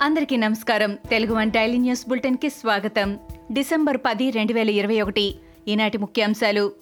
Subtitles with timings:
[0.00, 0.94] అందరికీ నమస్కారం.
[0.94, 3.18] Telugu one daily news బులెటిన్కి స్వాగతం.
[3.52, 5.34] డిసెంబర్ పది రెండు వేల ఇరవై ఒకటి.
[5.68, 6.72] ఈనాటి ముఖ్యాంశాలు.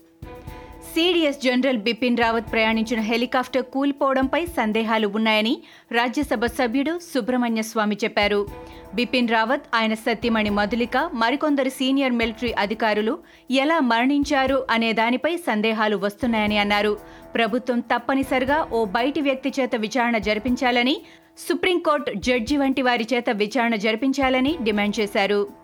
[0.95, 5.55] సిడిఎస్ జనరల్ బిపిన్ రావత్ ప్రయాణించిన హెలికాప్టర్ కూలిపోవడంపై సందేహాలు ఉన్నాయని
[5.93, 8.47] రాజ్యసభ సభ్యుడు సుబ్రహ్మణ్య స్వామి చెప్పారు.
[8.95, 13.19] బిపిన్ రావత్ ఆయన సత్యమణి మధులిక మరికొందరు సీనియర్ మిలిటరీ అధికారులు
[13.51, 16.99] ఎలా మరణించారు అనే దానిపై సందేహాలు వస్తున్నాయని అన్నారు.
[17.35, 20.97] ప్రభుత్వం తప్పనిసరిగా ఓ బయటి వ్యక్తి చేత విచారణ జరిపించాలని
[21.49, 25.64] సుప్రీంకోర్టు జడ్జి వంటి వారి చేత విచారణ జరిపించాలని డిమాండ్ చేశారు.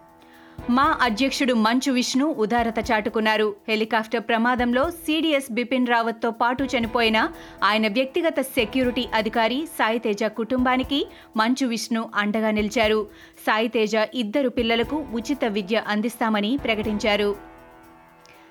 [0.69, 3.56] మా అధ్యక్షుడు మంచు విష్ణు ఉదారత చాటుకున్నారు.
[3.69, 7.28] హెలికాప్టర్ ప్రమాదంలో సీడీఎస్ బిపిన్ రావత్తో పాటు చనిపోయిన
[7.64, 13.06] ఆయన వ్యక్తిగత సెక్యూరిటీ అధికారి సాయితేజ కుటుంబానికి మంచు విష్ణు అండగా నిలిచారు.
[13.46, 17.36] సాయితేజ ఇద్దరు పిల్లలకు ఉచిత విద్య అందిస్తామని ప్రకటించారు.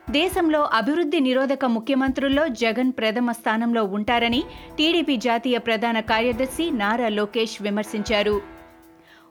[0.09, 4.43] దేశంలో అభివృద్ధి నిరోధక ముఖ్యమంత్రుల్లో జగన్ ప్రథమ స్థానంలో ఉంటారని
[4.77, 8.58] టీడీపీ జాతీయ ప్రధాన కార్యదర్శి నారా లోకేష్ విమర్శించారు.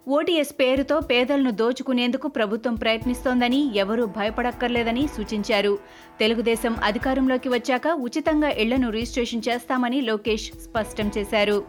[0.08, 5.78] ఓటీఎస్ పేరుతో పేదలను దోచుకునేందుకు ప్రభుత్వం ప్రయత్నిస్తోందని ఎవరూ భయపడక్కర్లేదని సూచించారు.
[6.20, 11.64] తెలుగుదేశం అధికారంలోకి వచ్చాక ఉచితంగా ఇళ్ళను రిజిస్ట్రేషన్ చేస్తామని లోకేష్ స్పష్టం చేశారు.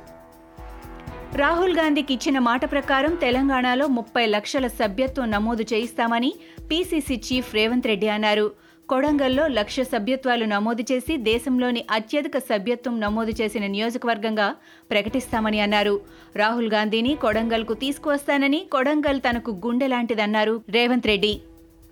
[1.35, 6.33] రాహుల్ గాంధీకి ఇచ్చిన మాట ప్రకారం తెలంగాణలో ముప్పై లక్షల సభ్యత్వం నమోదు చేయిస్తామని
[6.71, 8.68] పీసీసీ చీఫ్ రేవంత్ రెడ్డి అన్నారు.
[8.91, 14.47] కొడంగల్లో లక్ష సభ్యత్వాలు నమోదు చేసి దేశంలోని అత్యధిక సభ్యత్వం నమోదు చేసిన నియోజకవర్గంగా
[14.91, 15.93] ప్రకటిస్తామని అన్నారు.
[16.41, 21.33] రాహుల్ గాంధీని కొడంగల్కు తీసుకువస్తానని కొడంగల్ తనకు గుండె లాంటిదన్నారు రేవంత్ రెడ్డి.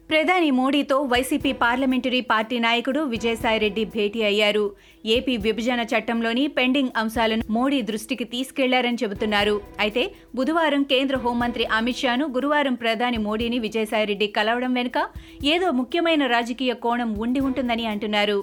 [0.09, 4.63] ప్రధాని మోడీతో వైసీపీ పార్లమెంటరీ పార్టీ నాయకుడు విజయసాయిరెడ్డి భేటీ అయ్యారు.
[5.15, 9.55] ఏపీ విభజన చట్టంలోని పెండింగ్ అంశాలను మోడీ దృష్టికి తీసుకెళ్ళారని చెబుతున్నారు.
[9.79, 10.03] అయితే
[10.35, 15.07] బుధవారం కేంద్ర హోంమంత్రి అమిత్ షాను గురువారం ప్రధాని మోడీని విజయసాయిరెడ్డి కలవడం వెనుక
[15.53, 18.39] ఏదో ముఖ్యమైన రాజకీయ కోణం ఉండి ఉంటుందని అంటున్నారు.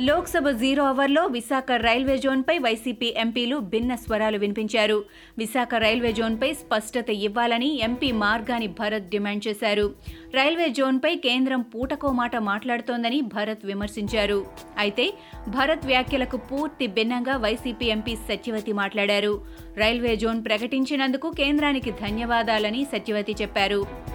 [0.00, 5.04] లోక్సభ జీరో అవర్లో విశాఖ రైల్వే జోన్పై వైసీపీ ఎంపీలు భిన్న స్వరాలు వినిపించారు.
[5.38, 9.94] విశాఖ రైల్వే జోన్పై స్పష్టత ఇవ్వాలని ఎంపీ మార్గాని భరత్ డిమాండ్ చేశారు.
[10.34, 14.46] రైల్వే జోన్పై కేంద్రం పూటకో మాట మాట్లాడుతోందని భరత్ విమర్శించారు.
[14.78, 15.12] అయితే
[15.48, 19.40] భరత్ వ్యాఖ్యలకు పూర్తి భిన్నంగా వైసీపీ ఎంపీ సత్యవతి మాట్లాడారు.
[19.76, 24.13] రైల్వే జోన్ ప్రకటించినందుకు కేంద్రానికి ధన్యవాదాలని సత్యవతి చెప్పారు.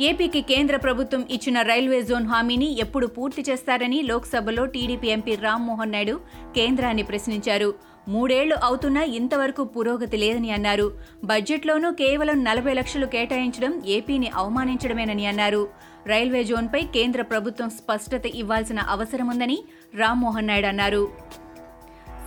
[0.00, 6.20] ఏపీకి కేంద్ర ప్రభుత్వం ఇచ్చిన రైల్వే జోన్ హామీని ఎప్పుడు పూర్తి చేస్తారని లోక్సభలో టీడీపీ ఎంపీ రామ్మోహన్ నాయుడు
[6.54, 7.74] కేంద్రాన్ని ప్రశ్నించారు.
[8.08, 10.92] మూడేళ్ళు అవుతున్నా ఇంతవరకు పురోగతి లేదని అన్నారు.
[11.24, 15.68] బడ్జెట్లోనూ కేవలం నలభై లక్షలు కేటాయించడం ఏపీని అవమానించడమేనని అన్నారు.
[16.06, 19.58] రైల్వే జోన్పై కేంద్ర ప్రభుత్వం స్పష్టత ఇవ్వాల్సిన అవసరముందని
[19.94, 21.08] రామ్మోహన్ నాయుడు అన్నారు.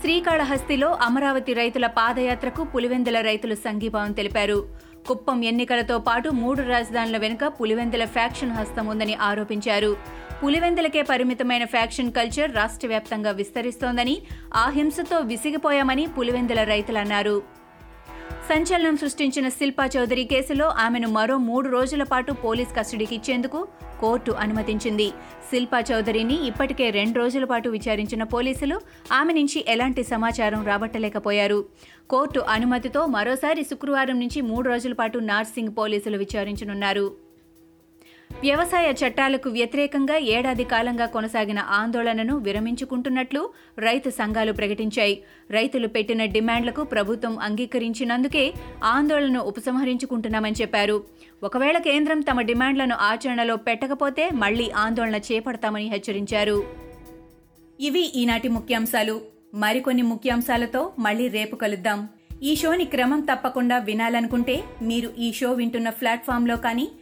[0.00, 4.81] శ్రీకాళహస్తిలో అమరావతి రైతుల పాదయాత్రకు పులివెందుల రైతులు సంఘీభావం తెలిపారు.
[5.06, 9.96] కుప్పం ఎన్నికలతో పాటు మూడు రాజధానుల వెనుక పులివెందుల ఫ్యాక్షన్ హస్తం ఉందని ఆరోపించారు.
[10.44, 14.22] పులివెందులకే పరిమితమైన ఫ్యాక్షన్ కల్చర్ రాష్ట్ర వ్యాప్తంగా విస్తరిస్తోందని
[14.54, 17.36] ఆ హింసతో విసిగిపోయామని పులివెందుల రైతులన్నారు
[18.48, 23.68] సంచలనం సృష్టించిన శిల్పా చౌదరి కేసులో ఆమెను మరో మూడు రోజుల పాటు పోలీస్ కస్టడీకి ఇచ్చేందుకు
[24.00, 25.08] కోర్టు అనుమతించింది.
[25.50, 28.80] శిల్పా చౌదరిని ఇప్పటికే రెండు రోజుల పాటు విచారించిన పోలీసులు
[29.12, 31.64] ఆమె నుంచి ఎలాంటి సమాచారం రాబట్టలేకపోయారు.
[32.10, 37.31] కోర్టు అనుమతితో మరోసారి శుక్రవారం నుంచి మూడు రోజుల పాటు నార్సింగ్ పోలీసులు విచారించనున్నారు.
[38.42, 45.22] వ్యవసాయ చట్టాలకు వ్యతిరేకంగా ఏడాది కాలంగా కొనసాగిన ఆందోళనను విరమించుకుంటున్నట్లు రైతు సంఘాలు ప్రకటించాయి.
[45.50, 48.52] రైతులు పెట్టిన డిమాండ్లకు ప్రభుత్వం అంగీకరించినందుకే
[48.84, 51.04] ఆందోళనను ఉపసంహరించుకుంటున్నామని చెప్పారు.
[51.42, 56.64] ఒకవేళ కేంద్రం తమ డిమాండ్లను ఆచరణలో పెట్టకపోతే మళ్ళీ ఆందోళన చేపడతామని హెచ్చరించారు.
[57.80, 59.20] ఇవి ఈనాటి ముఖ్యాంశాలు.
[59.54, 62.08] మరికొన్ని ముఖ్యాంశాలతో మళ్ళీ రేపు కలుద్దాం.
[62.42, 66.88] ఈ షోని క్రమం తప్పకుండా వినాలనుకుంటే మీరు ఈ షో వింటున్న ప్లాట్ఫామ్లో కానీ